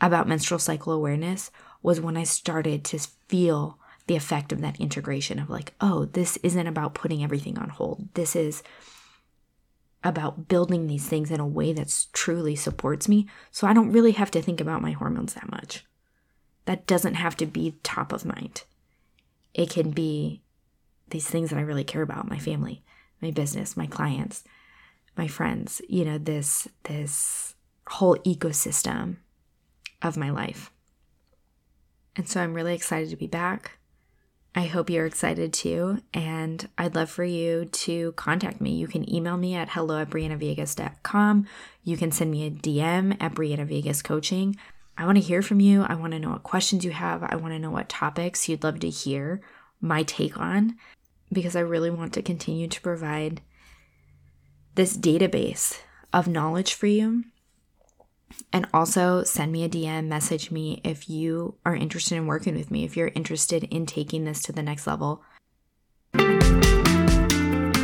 about 0.00 0.28
menstrual 0.28 0.58
cycle 0.58 0.92
awareness 0.92 1.50
was 1.82 2.00
when 2.00 2.16
I 2.16 2.24
started 2.24 2.84
to 2.84 2.98
feel 3.28 3.78
the 4.06 4.16
effect 4.16 4.52
of 4.52 4.60
that 4.60 4.80
integration 4.80 5.38
of 5.38 5.48
like, 5.48 5.74
oh, 5.80 6.06
this 6.06 6.36
isn't 6.38 6.66
about 6.66 6.94
putting 6.94 7.22
everything 7.22 7.58
on 7.58 7.68
hold. 7.68 8.08
This 8.14 8.34
is 8.34 8.62
about 10.04 10.48
building 10.48 10.86
these 10.86 11.08
things 11.08 11.30
in 11.30 11.38
a 11.38 11.46
way 11.46 11.72
that 11.72 12.06
truly 12.12 12.56
supports 12.56 13.08
me. 13.08 13.28
So 13.52 13.66
I 13.66 13.72
don't 13.72 13.92
really 13.92 14.12
have 14.12 14.32
to 14.32 14.42
think 14.42 14.60
about 14.60 14.82
my 14.82 14.90
hormones 14.92 15.34
that 15.34 15.50
much. 15.50 15.84
That 16.64 16.86
doesn't 16.86 17.14
have 17.14 17.36
to 17.38 17.46
be 17.46 17.76
top 17.82 18.12
of 18.12 18.24
mind. 18.24 18.64
It 19.54 19.70
can 19.70 19.90
be 19.90 20.42
these 21.10 21.26
things 21.26 21.50
that 21.50 21.58
I 21.58 21.62
really 21.62 21.84
care 21.84 22.02
about, 22.02 22.28
my 22.28 22.38
family, 22.38 22.82
my 23.20 23.30
business, 23.30 23.76
my 23.76 23.86
clients, 23.86 24.44
my 25.16 25.28
friends, 25.28 25.82
you 25.88 26.04
know, 26.04 26.18
this 26.18 26.68
this 26.84 27.54
whole 27.86 28.16
ecosystem 28.18 29.16
of 30.00 30.16
my 30.16 30.30
life. 30.30 30.70
And 32.16 32.28
so 32.28 32.40
I'm 32.40 32.54
really 32.54 32.74
excited 32.74 33.10
to 33.10 33.16
be 33.16 33.26
back. 33.26 33.78
I 34.54 34.64
hope 34.64 34.90
you're 34.90 35.06
excited 35.06 35.52
too. 35.52 36.02
And 36.12 36.68
I'd 36.76 36.94
love 36.94 37.10
for 37.10 37.24
you 37.24 37.64
to 37.64 38.12
contact 38.12 38.60
me. 38.60 38.72
You 38.74 38.86
can 38.86 39.10
email 39.12 39.36
me 39.36 39.54
at 39.54 39.70
hello 39.70 40.04
at. 40.04 41.46
You 41.84 41.96
can 41.96 42.12
send 42.12 42.30
me 42.30 42.46
a 42.46 42.50
DM 42.50 43.16
at 43.18 43.34
Briana 43.34 43.66
Villegas 43.66 44.04
Coaching. 44.04 44.56
I 44.96 45.06
want 45.06 45.16
to 45.16 45.22
hear 45.22 45.42
from 45.42 45.60
you. 45.60 45.82
I 45.82 45.94
want 45.94 46.12
to 46.12 46.18
know 46.18 46.30
what 46.30 46.42
questions 46.42 46.84
you 46.84 46.90
have. 46.90 47.22
I 47.22 47.36
want 47.36 47.54
to 47.54 47.58
know 47.58 47.70
what 47.70 47.88
topics 47.88 48.48
you'd 48.48 48.62
love 48.62 48.80
to 48.80 48.90
hear 48.90 49.40
my 49.80 50.02
take 50.02 50.38
on 50.38 50.76
because 51.32 51.56
I 51.56 51.60
really 51.60 51.90
want 51.90 52.12
to 52.14 52.22
continue 52.22 52.68
to 52.68 52.80
provide 52.80 53.40
this 54.74 54.96
database 54.96 55.80
of 56.12 56.28
knowledge 56.28 56.74
for 56.74 56.86
you. 56.86 57.24
And 58.52 58.66
also 58.72 59.24
send 59.24 59.52
me 59.52 59.64
a 59.64 59.68
DM, 59.68 60.06
message 60.06 60.50
me 60.50 60.80
if 60.84 61.08
you 61.08 61.56
are 61.66 61.74
interested 61.74 62.16
in 62.16 62.26
working 62.26 62.54
with 62.54 62.70
me, 62.70 62.84
if 62.84 62.96
you're 62.96 63.12
interested 63.14 63.64
in 63.64 63.84
taking 63.86 64.24
this 64.24 64.42
to 64.42 64.52
the 64.52 64.62
next 64.62 64.86
level. 64.86 65.22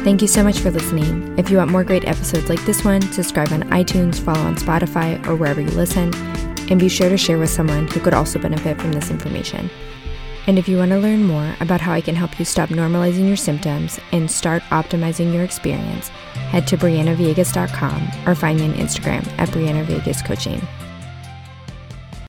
Thank 0.04 0.22
you 0.22 0.28
so 0.28 0.42
much 0.42 0.60
for 0.60 0.70
listening. 0.70 1.38
If 1.38 1.50
you 1.50 1.58
want 1.58 1.70
more 1.70 1.84
great 1.84 2.06
episodes 2.06 2.48
like 2.48 2.64
this 2.64 2.82
one, 2.82 3.02
subscribe 3.12 3.52
on 3.52 3.64
iTunes, 3.64 4.18
follow 4.18 4.40
on 4.40 4.56
Spotify, 4.56 5.24
or 5.26 5.36
wherever 5.36 5.60
you 5.60 5.70
listen 5.70 6.12
and 6.70 6.78
be 6.78 6.88
sure 6.88 7.08
to 7.08 7.16
share 7.16 7.38
with 7.38 7.50
someone 7.50 7.88
who 7.88 8.00
could 8.00 8.14
also 8.14 8.38
benefit 8.38 8.80
from 8.80 8.92
this 8.92 9.10
information. 9.10 9.70
And 10.46 10.58
if 10.58 10.66
you 10.66 10.78
want 10.78 10.92
to 10.92 10.98
learn 10.98 11.24
more 11.24 11.54
about 11.60 11.80
how 11.80 11.92
I 11.92 12.00
can 12.00 12.14
help 12.14 12.38
you 12.38 12.44
stop 12.44 12.70
normalizing 12.70 13.28
your 13.28 13.36
symptoms 13.36 14.00
and 14.12 14.30
start 14.30 14.62
optimizing 14.70 15.32
your 15.32 15.44
experience, 15.44 16.08
head 16.50 16.66
to 16.68 16.78
BrianaVillegas.com 16.78 18.08
or 18.26 18.34
find 18.34 18.58
me 18.58 18.66
on 18.66 18.74
Instagram 18.74 19.26
at 19.38 19.50
Briana 19.50 19.84
Villegas 19.84 20.24
Coaching. 20.24 20.66